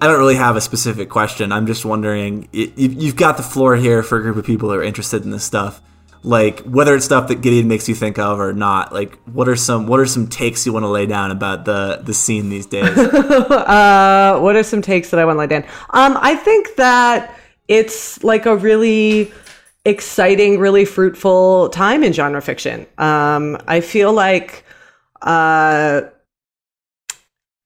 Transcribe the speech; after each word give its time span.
I 0.00 0.06
don't 0.06 0.18
really 0.18 0.36
have 0.36 0.56
a 0.56 0.60
specific 0.60 1.10
question. 1.10 1.52
I'm 1.52 1.66
just 1.66 1.84
wondering. 1.84 2.48
You've 2.52 3.16
got 3.16 3.36
the 3.36 3.42
floor 3.42 3.76
here 3.76 4.02
for 4.02 4.18
a 4.18 4.22
group 4.22 4.36
of 4.36 4.46
people 4.46 4.70
who 4.70 4.76
are 4.76 4.82
interested 4.82 5.24
in 5.24 5.30
this 5.30 5.44
stuff. 5.44 5.82
Like 6.22 6.60
whether 6.60 6.94
it's 6.94 7.04
stuff 7.04 7.28
that 7.28 7.36
Gideon 7.36 7.68
makes 7.68 7.88
you 7.88 7.94
think 7.94 8.18
of 8.18 8.40
or 8.40 8.52
not. 8.52 8.92
Like 8.92 9.18
what 9.24 9.48
are 9.48 9.56
some 9.56 9.86
what 9.86 10.00
are 10.00 10.06
some 10.06 10.26
takes 10.26 10.66
you 10.66 10.72
want 10.72 10.84
to 10.84 10.88
lay 10.88 11.06
down 11.06 11.30
about 11.30 11.64
the 11.64 12.00
the 12.02 12.14
scene 12.14 12.48
these 12.50 12.66
days? 12.66 12.96
uh, 12.98 14.38
what 14.40 14.56
are 14.56 14.62
some 14.62 14.82
takes 14.82 15.10
that 15.10 15.20
I 15.20 15.24
want 15.24 15.36
to 15.36 15.40
lay 15.40 15.46
down? 15.46 15.64
Um, 15.90 16.18
I 16.20 16.34
think 16.34 16.76
that 16.76 17.38
it's 17.68 18.22
like 18.22 18.46
a 18.46 18.56
really 18.56 19.32
exciting, 19.84 20.58
really 20.58 20.84
fruitful 20.84 21.70
time 21.70 22.02
in 22.02 22.12
genre 22.12 22.42
fiction. 22.42 22.86
Um, 22.98 23.58
I 23.66 23.80
feel 23.80 24.12
like. 24.12 24.64
Uh, 25.22 26.02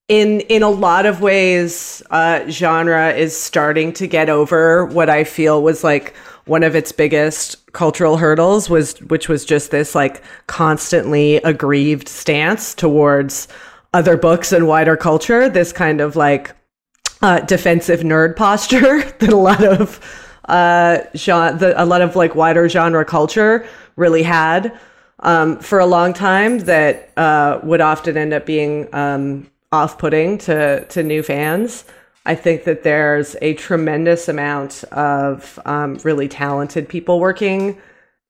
in 0.09 0.41
in 0.41 0.63
a 0.63 0.69
lot 0.71 1.07
of 1.07 1.21
ways, 1.21 2.03
uh, 2.11 2.49
genre 2.49 3.13
is 3.13 3.39
starting 3.39 3.93
to 3.95 4.07
get 4.07 4.29
over 4.29 4.87
what 4.87 5.09
I 5.09 5.25
feel 5.25 5.63
was 5.63 5.83
like 5.83 6.15
one 6.47 6.63
of 6.63 6.77
its 6.77 6.93
biggest 6.93 7.73
cultural 7.73 8.19
hurdles 8.19 8.69
was 8.69 9.01
which 9.03 9.29
was 9.29 9.45
just 9.45 9.71
this 9.71 9.95
like 9.95 10.23
constantly 10.47 11.37
aggrieved 11.37 12.09
stance 12.09 12.75
towards 12.75 13.49
other 13.95 14.17
books 14.17 14.53
and 14.53 14.67
wider 14.67 14.97
culture 14.97 15.49
this 15.49 15.73
kind 15.73 16.01
of 16.01 16.17
like 16.17 16.55
uh, 17.23 17.41
defensive 17.41 18.01
nerd 18.01 18.37
posture 18.37 19.03
that 19.19 19.33
a 19.33 19.37
lot 19.37 19.65
of 19.65 19.99
uh 20.47 20.99
genre, 21.17 21.57
the, 21.59 21.83
a 21.83 21.87
lot 21.87 22.03
of 22.03 22.15
like 22.15 22.35
wider 22.35 22.69
genre 22.69 23.05
culture 23.05 23.67
really 23.97 24.23
had 24.23 24.79
um, 25.21 25.59
for 25.59 25.79
a 25.79 25.87
long 25.87 26.13
time 26.13 26.59
that 26.61 27.11
uh, 27.17 27.59
would 27.63 27.81
often 27.81 28.17
end 28.17 28.35
up 28.35 28.45
being 28.45 28.87
um, 28.93 29.47
off-putting 29.75 30.39
to 30.39 30.85
to 30.87 31.03
new 31.03 31.23
fans. 31.23 31.85
I 32.27 32.35
think 32.35 32.65
that 32.65 32.83
there's 32.83 33.37
a 33.43 33.55
tremendous 33.55 34.29
amount 34.29 34.85
of 34.93 35.59
um, 35.67 35.99
really 36.05 36.29
talented 36.29 36.89
people 36.89 37.21
working 37.21 37.77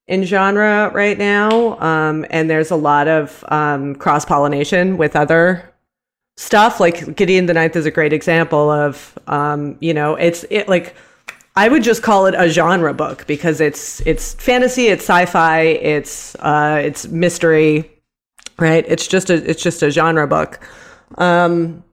in 0.07 0.23
genre 0.23 0.91
right 0.93 1.17
now, 1.17 1.79
um, 1.79 2.25
and 2.29 2.49
there's 2.49 2.71
a 2.71 2.75
lot 2.75 3.07
of 3.07 3.43
um, 3.47 3.95
cross 3.95 4.25
pollination 4.25 4.97
with 4.97 5.15
other 5.15 5.73
stuff. 6.37 6.79
Like 6.79 7.15
Gideon 7.15 7.45
the 7.45 7.53
Ninth 7.53 7.75
is 7.75 7.85
a 7.85 7.91
great 7.91 8.13
example 8.13 8.69
of, 8.69 9.17
um, 9.27 9.77
you 9.79 9.93
know, 9.93 10.15
it's 10.15 10.45
it 10.49 10.67
like 10.67 10.95
I 11.55 11.69
would 11.69 11.83
just 11.83 12.03
call 12.03 12.25
it 12.25 12.35
a 12.37 12.49
genre 12.49 12.93
book 12.93 13.25
because 13.27 13.61
it's 13.61 14.01
it's 14.01 14.33
fantasy, 14.33 14.87
it's 14.87 15.03
sci-fi, 15.03 15.61
it's 15.61 16.35
uh, 16.35 16.81
it's 16.83 17.07
mystery, 17.07 17.89
right? 18.59 18.83
It's 18.87 19.07
just 19.07 19.29
a 19.29 19.35
it's 19.49 19.63
just 19.63 19.81
a 19.81 19.89
genre 19.89 20.27
book. 20.27 20.59
Um, 21.17 21.83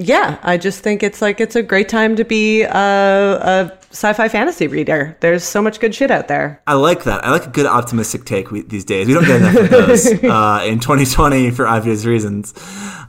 yeah, 0.00 0.38
I 0.44 0.58
just 0.58 0.80
think 0.80 1.02
it's 1.02 1.20
like 1.20 1.40
it's 1.40 1.56
a 1.56 1.62
great 1.62 1.88
time 1.88 2.14
to 2.16 2.24
be 2.24 2.62
a, 2.62 2.68
a, 2.70 3.78
sci-fi 3.90 4.28
fantasy 4.28 4.68
reader. 4.68 5.16
There's 5.20 5.42
so 5.42 5.60
much 5.60 5.80
good 5.80 5.92
shit 5.92 6.12
out 6.12 6.28
there. 6.28 6.62
I 6.68 6.74
like 6.74 7.02
that. 7.04 7.24
I 7.24 7.32
like 7.32 7.46
a 7.46 7.50
good 7.50 7.66
optimistic 7.66 8.24
take 8.24 8.52
we, 8.52 8.62
these 8.62 8.84
days. 8.84 9.08
We 9.08 9.14
don't 9.14 9.26
get 9.26 9.40
enough 9.40 9.56
of 9.56 9.70
those 9.70 10.06
uh, 10.24 10.62
in 10.64 10.78
2020 10.78 11.50
for 11.50 11.66
obvious 11.66 12.04
reasons. 12.04 12.54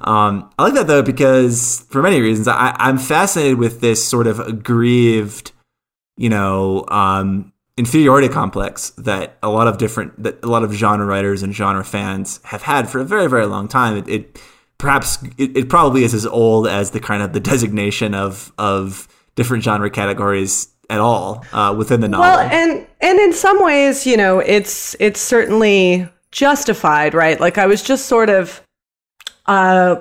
Um, 0.02 0.50
I 0.58 0.64
like 0.64 0.74
that 0.74 0.88
though 0.88 1.04
because 1.04 1.86
for 1.92 2.02
many 2.02 2.22
reasons, 2.22 2.48
I, 2.48 2.76
I'm 2.80 2.98
fascinated 2.98 3.60
with 3.60 3.82
this 3.82 4.04
sort 4.04 4.26
of 4.26 4.40
aggrieved, 4.40 5.52
you 6.18 6.30
know, 6.30 6.86
um, 6.88 7.54
inferiority 7.78 8.30
complex 8.30 8.90
that 8.98 9.38
a 9.44 9.50
lot 9.50 9.68
of 9.68 9.78
different 9.78 10.24
that 10.24 10.44
a 10.44 10.48
lot 10.48 10.64
of 10.64 10.74
genre 10.74 11.06
writers 11.06 11.44
and 11.44 11.54
genre 11.54 11.84
fans 11.84 12.40
have 12.46 12.64
had 12.64 12.90
for 12.90 13.00
a 13.00 13.06
very 13.06 13.30
very 13.30 13.46
long 13.46 13.68
time. 13.68 13.96
it, 13.96 14.10
it 14.10 14.42
perhaps 14.80 15.22
it, 15.38 15.56
it, 15.56 15.70
probably 15.70 16.04
is 16.04 16.16
as 16.16 16.26
old 16.26 16.68
as 16.68 16.92
the 16.92 17.00
kind 17.00 17.22
of 17.22 17.34
the 17.34 17.40
designation 17.40 18.16
of 18.16 18.52
of 18.58 19.08
different 19.36 19.64
genre 19.64 19.92
categories 19.92 20.70
at 20.90 21.00
all 21.00 21.46
uh, 21.54 21.74
within 21.78 22.02
the 22.02 22.08
novel. 22.08 22.24
Well, 22.24 22.40
and 22.40 22.88
and 23.00 23.20
in 23.20 23.34
some 23.34 23.64
ways, 23.64 24.08
you 24.08 24.18
know, 24.18 24.40
it's 24.40 24.96
it's 25.00 25.22
certainly 25.22 26.10
justified, 26.32 27.14
right? 27.14 27.40
Like 27.40 27.60
I 27.60 27.68
was 27.68 27.84
just 27.84 28.08
sort 28.08 28.30
of 28.30 28.64
uh 29.46 29.98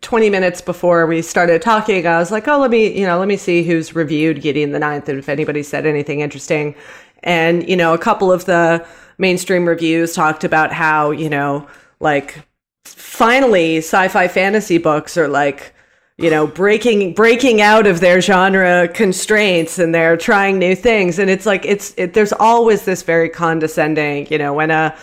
20 0.00 0.30
minutes 0.30 0.60
before 0.60 1.06
we 1.06 1.22
started 1.22 1.62
talking, 1.62 2.06
I 2.06 2.18
was 2.18 2.30
like, 2.30 2.46
oh, 2.48 2.58
let 2.58 2.70
me, 2.70 2.98
you 2.98 3.06
know, 3.06 3.18
let 3.18 3.28
me 3.28 3.36
see 3.36 3.62
who's 3.62 3.94
reviewed 3.94 4.42
Gideon 4.42 4.72
the 4.72 4.78
Ninth 4.78 5.08
and 5.08 5.18
if 5.18 5.28
anybody 5.28 5.62
said 5.62 5.86
anything 5.86 6.20
interesting. 6.20 6.74
And, 7.22 7.66
you 7.68 7.76
know, 7.76 7.94
a 7.94 7.98
couple 7.98 8.30
of 8.30 8.44
the 8.44 8.86
mainstream 9.16 9.66
reviews 9.66 10.14
talked 10.14 10.44
about 10.44 10.72
how, 10.72 11.12
you 11.12 11.30
know, 11.30 11.66
like 12.00 12.46
finally 12.84 13.78
sci-fi 13.78 14.28
fantasy 14.28 14.78
books 14.78 15.16
are 15.16 15.28
like 15.28 15.74
you 16.18 16.30
know 16.30 16.46
breaking 16.46 17.14
breaking 17.14 17.60
out 17.60 17.86
of 17.86 18.00
their 18.00 18.20
genre 18.20 18.88
constraints 18.88 19.78
and 19.78 19.94
they're 19.94 20.16
trying 20.16 20.58
new 20.58 20.74
things. 20.76 21.18
And 21.18 21.30
it's 21.30 21.46
like 21.46 21.64
it's 21.64 21.94
it, 21.96 22.14
there's 22.14 22.32
always 22.32 22.84
this 22.84 23.02
very 23.02 23.28
condescending 23.28 24.26
you 24.30 24.38
know 24.38 24.52
when 24.52 24.70
a 24.70 24.96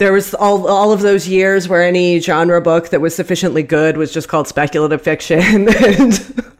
there 0.00 0.14
was 0.14 0.32
all 0.32 0.66
all 0.66 0.92
of 0.92 1.02
those 1.02 1.28
years 1.28 1.68
where 1.68 1.82
any 1.82 2.20
genre 2.20 2.58
book 2.62 2.88
that 2.88 3.02
was 3.02 3.14
sufficiently 3.14 3.62
good 3.62 3.98
was 3.98 4.10
just 4.10 4.28
called 4.28 4.48
speculative 4.48 5.02
fiction. 5.02 5.68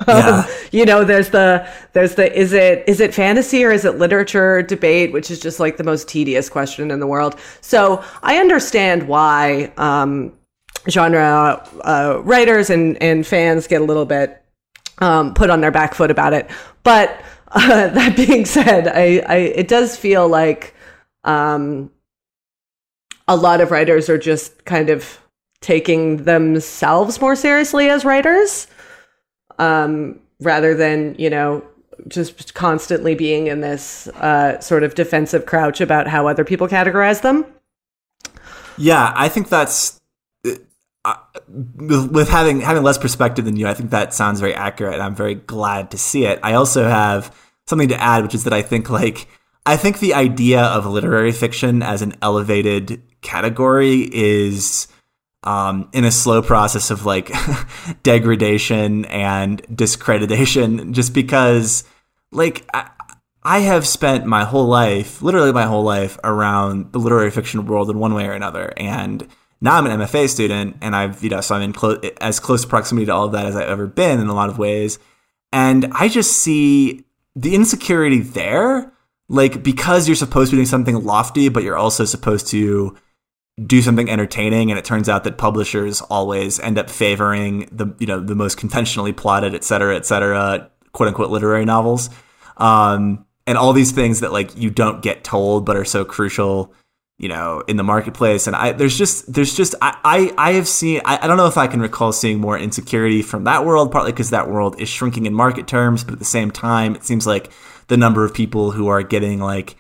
And 0.09 0.15
um, 0.25 0.45
you 0.73 0.85
know 0.85 1.05
there's 1.05 1.31
the 1.31 1.67
there's 1.93 2.15
the 2.17 2.37
is 2.37 2.53
it 2.53 2.85
is 2.89 3.01
it 3.01 3.15
fantasy 3.15 3.65
or 3.65 3.71
is 3.71 3.85
it 3.85 3.97
literature 3.99 4.63
debate 4.63 5.13
which 5.13 5.31
is 5.31 5.39
just 5.39 5.61
like 5.61 5.77
the 5.77 5.85
most 5.85 6.09
tedious 6.09 6.49
question 6.49 6.91
in 6.91 7.01
the 7.01 7.07
world. 7.07 7.39
So 7.61 8.03
i 8.23 8.39
understand 8.39 9.09
why 9.09 9.73
um, 9.77 10.33
genre 10.89 11.67
uh, 11.83 12.21
writers 12.25 12.71
and 12.71 13.01
and 13.03 13.27
fans 13.27 13.67
get 13.67 13.81
a 13.81 13.85
little 13.85 14.07
bit 14.07 14.43
um, 14.99 15.33
put 15.35 15.49
on 15.49 15.61
their 15.61 15.71
back 15.71 15.95
foot 15.95 16.11
about 16.11 16.33
it. 16.33 16.51
But 16.83 17.23
uh, 17.53 17.89
that 17.89 18.17
being 18.17 18.45
said 18.45 18.89
i 18.89 19.23
i 19.27 19.37
it 19.37 19.69
does 19.69 19.97
feel 19.97 20.29
like 20.29 20.75
um 21.25 21.91
a 23.31 23.37
lot 23.37 23.61
of 23.61 23.71
writers 23.71 24.11
are 24.11 24.19
just 24.19 24.65
kind 24.65 24.91
of 24.91 25.21
taking 25.61 26.25
themselves 26.25 27.21
more 27.21 27.37
seriously 27.37 27.89
as 27.89 28.05
writers 28.05 28.67
um, 29.61 30.19
rather 30.41 30.75
than, 30.75 31.15
you 31.17 31.31
know, 31.31 31.65
just 32.09 32.55
constantly 32.55 33.15
being 33.15 33.47
in 33.47 33.61
this 33.61 34.09
uh, 34.09 34.59
sort 34.59 34.83
of 34.83 34.97
defensive 34.97 35.47
crouch 35.47 35.81
about 35.81 36.09
how 36.09 36.27
other 36.27 36.45
people 36.45 36.67
categorize 36.67 37.23
them. 37.23 37.47
Yeah, 38.77 39.13
I 39.15 39.29
think 39.29 39.49
that's 39.49 40.01
uh, 41.05 41.15
with 41.47 42.29
having 42.31 42.63
having 42.63 42.83
less 42.83 42.99
perspective 42.99 43.45
than 43.45 43.55
you. 43.55 43.69
I 43.69 43.75
think 43.75 43.91
that 43.91 44.13
sounds 44.13 44.41
very 44.41 44.55
accurate. 44.55 44.95
And 44.95 45.03
I'm 45.03 45.15
very 45.15 45.37
glad 45.37 45.93
to 45.93 45.99
see 45.99 46.25
it. 46.25 46.41
I 46.43 46.55
also 46.55 46.89
have 46.89 47.33
something 47.69 47.91
to 47.91 48.03
add, 48.03 48.25
which 48.25 48.35
is 48.35 48.43
that 48.43 48.53
I 48.53 48.63
think 48.63 48.91
like 48.91 49.29
I 49.67 49.77
think 49.77 49.99
the 49.99 50.15
idea 50.15 50.63
of 50.63 50.87
literary 50.87 51.33
fiction 51.33 51.83
as 51.83 52.03
an 52.03 52.15
elevated 52.23 53.03
category 53.21 54.09
is 54.13 54.89
um, 55.43 55.89
in 55.93 56.05
a 56.05 56.11
slow 56.11 56.43
process 56.43 56.91
of 56.91 57.07
like 57.07 57.31
degradation 58.03 59.05
and 59.07 59.63
discreditation 59.75 60.93
just 60.93 61.15
because 61.15 61.85
like 62.33 62.67
I, 62.75 62.91
I 63.43 63.61
have 63.61 63.87
spent 63.87 64.27
my 64.27 64.45
whole 64.45 64.67
life 64.67 65.23
literally 65.23 65.53
my 65.53 65.65
whole 65.65 65.83
life 65.83 66.19
around 66.25 66.93
the 66.93 66.99
literary 66.99 67.31
fiction 67.31 67.65
world 67.65 67.91
in 67.91 67.99
one 67.99 68.15
way 68.15 68.27
or 68.27 68.33
another. 68.33 68.73
And 68.77 69.27
now 69.61 69.77
I'm 69.77 69.87
an 69.87 69.99
MFA 69.99 70.29
student 70.29 70.77
and 70.81 70.95
I've 70.95 71.23
you 71.23 71.31
know 71.31 71.41
so 71.41 71.55
I'm 71.55 71.63
in 71.63 71.73
clo- 71.73 72.01
as 72.21 72.41
close 72.41 72.65
proximity 72.65 73.07
to 73.07 73.15
all 73.15 73.27
of 73.27 73.33
that 73.33 73.47
as 73.47 73.57
I've 73.57 73.69
ever 73.69 73.87
been 73.87 74.21
in 74.21 74.29
a 74.29 74.35
lot 74.35 74.51
of 74.51 74.59
ways. 74.59 74.99
And 75.53 75.87
I 75.93 76.09
just 76.09 76.33
see 76.33 77.05
the 77.35 77.55
insecurity 77.55 78.21
there 78.21 78.93
like 79.31 79.63
because 79.63 80.07
you're 80.07 80.17
supposed 80.17 80.51
to 80.51 80.57
be 80.57 80.59
doing 80.59 80.67
something 80.67 81.03
lofty 81.05 81.49
but 81.49 81.63
you're 81.63 81.77
also 81.77 82.05
supposed 82.05 82.49
to 82.49 82.95
do 83.65 83.81
something 83.81 84.11
entertaining 84.11 84.71
and 84.71 84.79
it 84.79 84.85
turns 84.85 85.09
out 85.09 85.25
that 85.25 85.39
publishers 85.39 86.03
always 86.03 86.61
end 86.61 86.79
up 86.79 86.91
favoring 86.91 87.69
the 87.73 87.95
you 87.99 88.07
know 88.07 88.21
the 88.21 88.35
most 88.35 88.59
conventionally 88.59 89.13
plotted 89.13 89.55
et 89.55 89.65
cetera 89.65 89.97
et 89.97 90.05
cetera 90.05 90.71
quote 90.93 91.09
unquote 91.09 91.31
literary 91.31 91.65
novels. 91.65 92.11
Um, 92.57 93.25
and 93.47 93.57
all 93.57 93.73
these 93.73 93.93
things 93.93 94.21
that 94.21 94.33
like 94.33 94.57
you 94.57 94.71
don't 94.71 95.03
get 95.03 95.25
told 95.25 95.65
but 95.65 95.77
are 95.77 95.85
so 95.85 96.05
crucial 96.05 96.75
you 97.21 97.29
know 97.29 97.63
in 97.69 97.77
the 97.77 97.83
marketplace 97.83 98.47
and 98.47 98.57
i 98.57 98.73
there's 98.73 98.97
just 98.97 99.31
there's 99.31 99.55
just 99.55 99.75
i 99.83 99.95
i, 100.03 100.51
I 100.51 100.53
have 100.55 100.67
seen 100.67 101.03
I, 101.05 101.19
I 101.23 101.27
don't 101.27 101.37
know 101.37 101.47
if 101.47 101.59
i 101.59 101.67
can 101.67 101.81
recall 101.81 102.13
seeing 102.13 102.41
more 102.41 102.59
insecurity 102.59 103.21
from 103.21 103.45
that 103.45 103.67
world 103.67 103.93
partly 103.93 104.11
because 104.11 104.31
that 104.31 104.49
world 104.49 104.81
is 104.81 104.89
shrinking 104.89 105.27
in 105.27 105.35
market 105.35 105.69
terms 105.69 106.03
but 106.03 106.15
at 106.15 106.19
the 106.19 106.25
same 106.25 106.51
time 106.51 106.97
it 106.97 107.05
seems 107.05 107.27
like 107.27 107.53
the 107.89 107.99
number 107.99 108.25
of 108.25 108.33
people 108.33 108.71
who 108.71 108.89
are 108.89 109.03
getting 109.03 109.39
like 109.39 109.77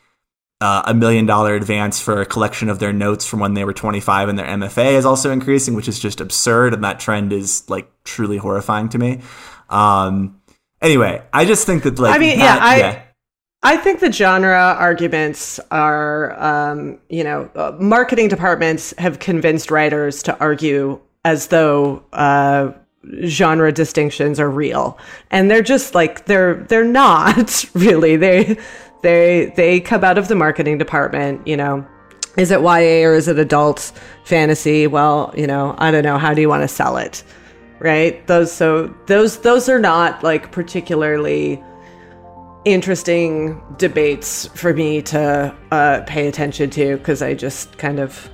uh, 0.61 0.83
a 0.85 0.93
million 0.93 1.25
dollar 1.25 1.55
advance 1.55 1.99
for 1.99 2.21
a 2.21 2.27
collection 2.27 2.69
of 2.69 2.79
their 2.79 2.93
notes 2.93 3.25
from 3.25 3.41
when 3.41 3.55
they 3.55 3.65
were 3.65 3.73
25 3.73 4.29
and 4.29 4.39
their 4.39 4.47
MFA 4.47 4.93
is 4.93 5.07
also 5.07 5.31
increasing, 5.31 5.75
which 5.75 5.89
is 5.89 5.99
just 5.99 6.21
absurd. 6.21 6.75
And 6.75 6.85
that 6.85 7.01
trend 7.01 7.33
is 7.33 7.69
like 7.71 7.91
truly 8.05 8.37
horrifying 8.37 8.91
to 8.91 8.99
me. 8.99 9.21
Um, 9.71 10.43
anyway, 10.83 11.23
I 11.33 11.47
just 11.47 11.65
think 11.65 11.85
that 11.85 11.99
like, 11.99 12.15
I 12.15 12.19
mean, 12.19 12.39
that, 12.41 12.59
yeah, 12.59 12.63
I, 12.63 12.79
yeah. 12.79 13.03
I 13.62 13.77
think 13.77 14.01
the 14.01 14.11
genre 14.11 14.75
arguments 14.79 15.61
are, 15.71 16.33
um, 16.43 16.99
you 17.11 17.23
know, 17.23 17.51
uh, 17.55 17.77
marketing 17.79 18.29
departments 18.29 18.95
have 18.97 19.19
convinced 19.19 19.71
writers 19.71 20.23
to 20.23 20.39
argue 20.39 20.99
as 21.27 21.49
though 21.49 22.03
uh, 22.15 22.73
genre 23.27 23.71
distinctions 23.71 24.41
are 24.41 24.51
real. 24.51 24.99
And 25.31 25.51
they're 25.51 25.62
just 25.62 25.95
like 25.95 26.25
they're 26.25 26.55
they're 26.65 26.85
not 27.03 27.65
really. 27.75 28.17
They 28.17 28.57
they 29.03 29.53
they 29.57 29.81
come 29.81 30.05
out 30.05 30.17
of 30.17 30.29
the 30.29 30.35
marketing 30.35 30.79
department 30.79 31.47
you 31.47 31.56
know. 31.56 31.87
Is 32.37 32.53
it 32.53 32.61
YA 32.61 33.06
or 33.06 33.15
is 33.15 33.29
it 33.29 33.39
adult 33.39 33.93
fantasy? 34.25 34.87
Well 34.87 35.35
you 35.37 35.47
know 35.47 35.75
I 35.79 35.91
don't 35.91 36.05
know. 36.05 36.17
How 36.17 36.33
do 36.33 36.41
you 36.41 36.49
want 36.49 36.63
to 36.63 36.69
sell 36.69 36.97
it? 36.97 37.23
Right? 37.79 38.27
Those 38.27 38.51
so 38.53 38.95
those 39.06 39.39
those 39.41 39.69
are 39.69 39.79
not 39.81 40.23
like 40.23 40.51
particularly 40.51 41.63
interesting 42.65 43.62
debates 43.79 44.47
for 44.49 44.75
me 44.75 45.01
to 45.03 45.55
uh, 45.71 46.03
pay 46.07 46.29
attention 46.29 46.71
to 46.71 46.97
because 46.99 47.23
I 47.23 47.35
just 47.35 47.79
kind 47.79 47.99
of 47.99 48.31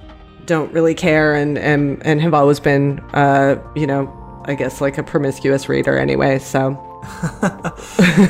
don't 0.46 0.72
really 0.72 0.94
care 0.94 1.34
and 1.34 1.58
and, 1.58 2.04
and 2.06 2.20
have 2.20 2.34
always 2.34 2.60
been 2.60 3.00
uh, 3.14 3.56
you 3.74 3.86
know 3.86 4.12
I 4.46 4.54
guess 4.54 4.80
like 4.80 4.98
a 4.98 5.02
promiscuous 5.02 5.68
reader 5.68 5.98
anyway 5.98 6.38
so. 6.38 6.82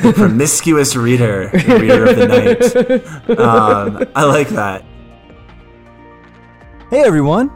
The 0.03 0.13
promiscuous 0.15 0.95
reader 0.95 1.49
reader 1.53 2.05
of 2.05 2.15
the 2.15 2.27
night. 2.27 3.39
Um, 3.39 4.05
I 4.15 4.23
like 4.23 4.49
that. 4.49 4.83
Hey 6.91 7.03
everyone. 7.03 7.47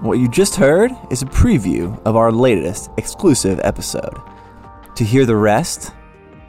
What 0.00 0.18
you 0.18 0.28
just 0.28 0.56
heard 0.56 0.90
is 1.10 1.20
a 1.20 1.26
preview 1.26 2.00
of 2.06 2.16
our 2.16 2.32
latest 2.32 2.90
exclusive 2.96 3.60
episode. 3.62 4.18
To 4.94 5.04
hear 5.04 5.26
the 5.26 5.36
rest 5.36 5.92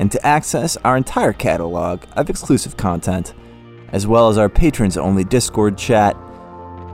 and 0.02 0.12
to 0.12 0.26
access 0.26 0.78
our 0.78 0.98
entire 0.98 1.32
catalog 1.32 2.02
of 2.14 2.28
exclusive 2.28 2.76
content, 2.76 3.36
as 3.90 4.08
well 4.08 4.30
as 4.30 4.38
our 4.40 4.50
patrons 4.50 4.98
only 4.98 5.24
Discord 5.24 5.78
chat, 5.78 6.18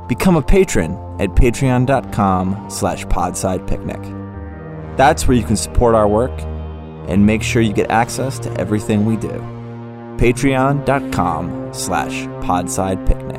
become 0.09 0.35
a 0.35 0.41
patron 0.41 0.91
at 1.21 1.29
patreon.com 1.29 2.69
slash 2.69 3.05
podsidepicnic. 3.05 4.97
That's 4.97 5.25
where 5.25 5.37
you 5.37 5.45
can 5.45 5.55
support 5.55 5.95
our 5.95 6.07
work 6.07 6.37
and 7.07 7.25
make 7.25 7.43
sure 7.43 7.61
you 7.61 7.71
get 7.71 7.89
access 7.89 8.39
to 8.39 8.51
everything 8.59 9.05
we 9.05 9.15
do. 9.15 9.31
Patreon.com 10.17 11.73
slash 11.73 12.25
podsidepicnic. 12.45 13.36